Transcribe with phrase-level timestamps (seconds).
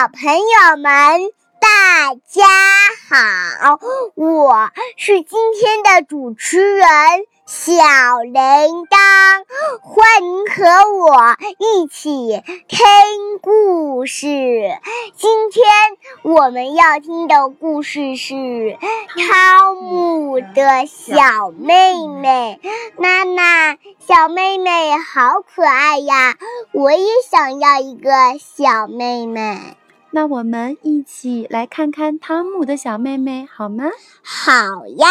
[0.00, 1.30] 小朋友们，
[1.60, 2.46] 大家
[3.10, 3.78] 好，
[4.14, 6.86] 我是今天的主持人
[7.44, 7.74] 小
[8.22, 8.32] 铃
[8.86, 8.96] 铛，
[9.82, 12.78] 欢迎和我一起听
[13.42, 14.26] 故事。
[15.18, 15.62] 今天
[16.22, 18.34] 我们要听的故事是
[19.28, 22.58] 《汤姆的小妹妹》。
[22.96, 26.38] 妈妈，小妹妹好可爱呀，
[26.72, 29.76] 我也想要一个小妹妹。
[30.12, 33.84] 那我们一起来看看汤姆的小妹妹好吗？
[34.24, 35.06] 好呀。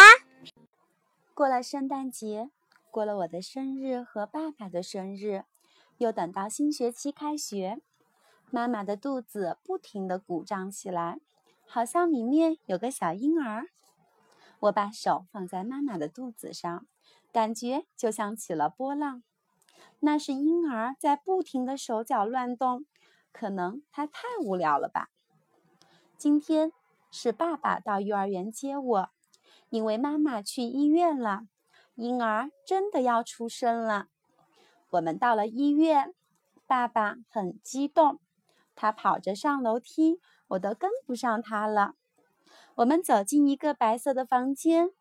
[1.34, 2.50] 过了圣诞节，
[2.92, 5.44] 过了我的生日和爸爸的生日，
[6.00, 7.80] 又等到新学期开学，
[8.52, 11.22] 妈妈的肚子不停地鼓胀起来，
[11.66, 13.68] 好像里面有个小婴儿。
[14.60, 16.86] 我把手放在妈妈的肚子上，
[17.32, 19.24] 感觉就像起了波浪。
[20.02, 22.86] 那是婴儿在不停的手脚乱动。
[23.32, 25.10] 可能他太无聊了吧。
[26.18, 26.72] 今天
[27.12, 29.10] 是爸爸到幼儿园接我，
[29.70, 31.44] 因为妈妈去医院了，
[31.96, 34.08] 婴儿真的要出生了。
[34.92, 36.14] 我们到了医院，
[36.68, 38.20] 爸爸很激动，
[38.76, 41.94] 他跑着上楼梯，我都跟不上他了。
[42.76, 44.92] 我们走进一个白色的房间，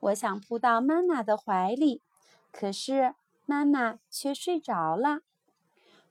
[0.00, 2.02] 我想扑到妈妈的怀里，
[2.50, 5.20] 可是妈妈却睡着了。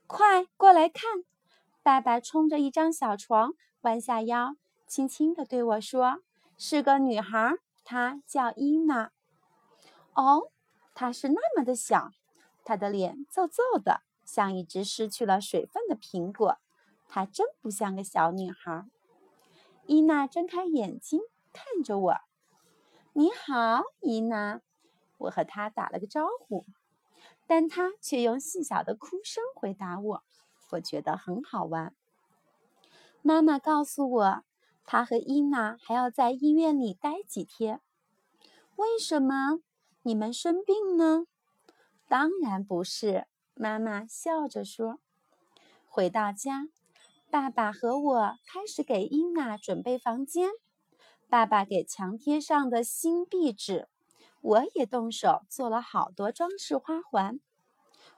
[0.08, 1.23] 快过来看！
[1.86, 4.55] 爸爸冲着一张小床，弯下腰，
[4.88, 6.23] 轻轻地对我说
[6.58, 9.11] ：“是个女孩，她叫伊娜。
[10.16, 10.50] 哦，
[10.95, 12.09] 她是那么的小，
[12.64, 16.58] 她的脸皱皱的，像一只失去了水分的苹果。
[17.08, 18.88] 她真不像个小女孩。”
[19.86, 21.22] 伊娜睁开眼睛
[21.53, 22.16] 看着我
[23.14, 24.59] ：“你好，伊娜。”
[25.20, 26.66] 我和她打了个招呼，
[27.45, 30.23] 但她却用细小的哭声回答我。
[30.71, 31.94] 我觉得很好玩。
[33.21, 34.44] 妈妈告诉我，
[34.85, 37.81] 她和伊娜还要在医院里待几天。
[38.75, 39.61] 为什么？
[40.03, 41.26] 你们生病呢？
[42.08, 43.26] 当然不是。
[43.55, 44.99] 妈妈笑着说。
[45.87, 46.67] 回到家，
[47.32, 50.49] 爸爸和我开始给伊娜准备房间。
[51.30, 53.87] 爸爸给墙贴上的新壁纸，
[54.42, 57.39] 我也动手做了好多装饰花环。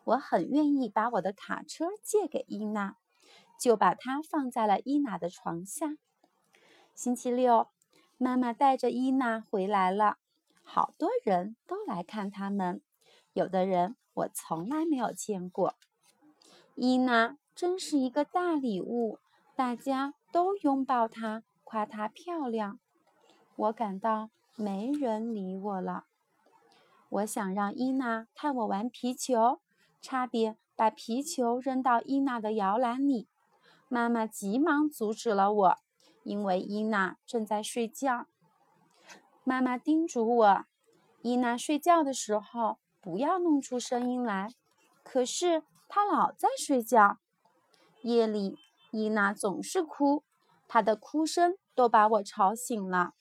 [0.07, 2.95] 我很愿意把我的卡车借给伊娜，
[3.59, 5.97] 就把它放在了伊娜的床下。
[6.95, 7.67] 星期六，
[8.17, 10.17] 妈妈带着伊娜回来了，
[10.63, 12.81] 好多人都来看他们，
[13.33, 15.75] 有的人我从来没有见过。
[16.75, 19.19] 伊娜真是一个大礼物，
[19.57, 22.79] 大家都拥抱她，夸她漂亮。
[23.57, 26.05] 我感到没人理我了。
[27.09, 29.59] 我想让伊娜看我玩皮球。
[30.01, 33.27] 差点把皮球扔到伊娜的摇篮里，
[33.89, 35.77] 妈妈急忙阻止了我，
[36.23, 38.27] 因为伊娜正在睡觉。
[39.43, 40.65] 妈妈叮嘱我，
[41.21, 44.49] 伊娜睡觉的时候不要弄出声音来。
[45.03, 47.17] 可是她老在睡觉。
[48.01, 48.57] 夜里，
[48.91, 50.23] 伊娜总是哭，
[50.67, 53.13] 她的哭声都把我吵醒了。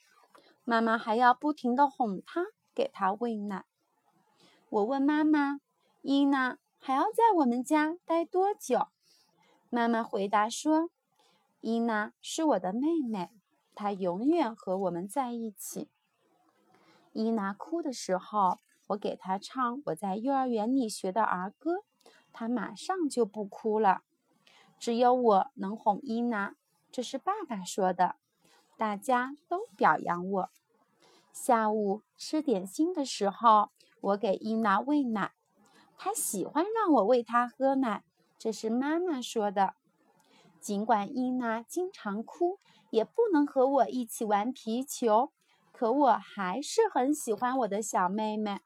[0.64, 3.64] 妈妈还要不停地哄她，给她喂奶。
[4.68, 5.60] 我问妈妈
[6.02, 8.86] ：“伊娜？”还要在我们家待多久？
[9.70, 10.90] 妈妈回答说
[11.60, 13.30] ：“伊娜是我的妹妹，
[13.74, 15.90] 她永远和我们在一起。”
[17.12, 21.82] 伊娜哭的时候，我给她唱我在幼儿园里学的儿歌，
[22.32, 24.02] 她马上就不哭了。
[24.78, 26.54] 只有我能哄伊娜，
[26.92, 28.14] 这是爸爸说的。
[28.76, 30.50] 大家都表扬我。
[31.32, 33.70] 下午吃点心的时候，
[34.00, 35.32] 我给伊娜喂奶。
[35.96, 38.04] 他喜欢让我喂他喝奶，
[38.38, 39.74] 这是妈妈说的。
[40.60, 42.58] 尽管伊娜经常哭，
[42.90, 45.30] 也不能和我一起玩皮球，
[45.72, 48.60] 可我还是很喜欢我的小妹妹。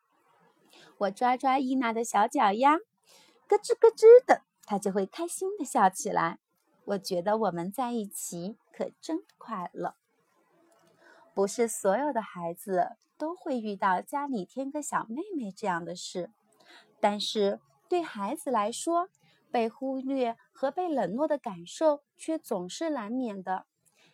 [0.98, 2.78] 我抓抓伊娜的小脚丫，
[3.48, 6.38] 咯吱咯吱的，她就会开心的笑起来。
[6.84, 9.94] 我觉得我们在一起可真快乐。
[11.34, 16.30] 不是所有的孩子都会遇到家里添个小妹妹这样的事。
[17.00, 19.08] 但是对孩子来说，
[19.50, 23.66] 被忽略和被冷落的感受却总是难免的。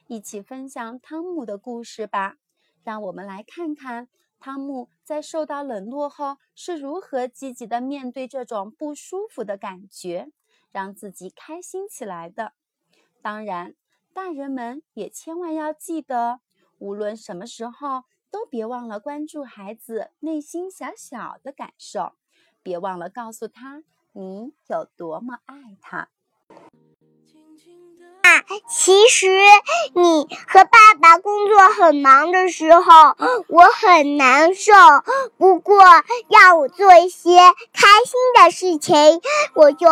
[0.06, 2.36] 一起分享汤姆的故事吧，
[2.84, 10.30] 让我们来看看汤姆在受到冷落后是如何积极的面对这种不舒服的感觉，
[10.70, 12.52] 让自己开心起来的。
[13.20, 13.74] 当然，
[14.14, 16.40] 大人们也千万要记得，
[16.78, 22.12] 无论什么时候，都别忘了关注孩子内心小小的感受。
[22.66, 26.08] 别忘了告诉他你有多么爱他。
[28.22, 29.28] 啊，其实
[29.94, 33.16] 你和爸爸工作很忙的时候，
[33.46, 34.72] 我很难受。
[35.38, 35.78] 不过
[36.28, 37.36] 让我做一些
[37.72, 39.20] 开心的事情，
[39.54, 39.86] 我就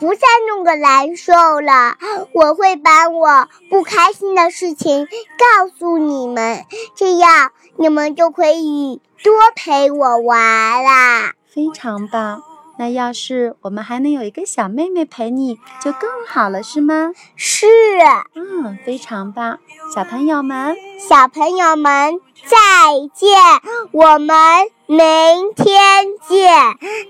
[0.00, 1.98] 不再那么难受了。
[2.32, 6.64] 我会把我不开心的事情告诉你们，
[6.96, 11.34] 这样你们就可以多陪我玩啦。
[11.54, 12.42] 非常棒。
[12.76, 17.12] 那要是我们还能有一个小妹妹陪你，就更好了，是吗？
[17.36, 17.66] 是。
[18.34, 19.60] 嗯，非常棒。
[19.94, 22.56] 小朋友们，小朋友们再
[23.14, 23.30] 见，
[23.92, 24.36] 我们
[24.86, 24.98] 明
[25.54, 26.52] 天见，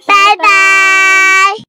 [0.07, 1.55] 拜拜。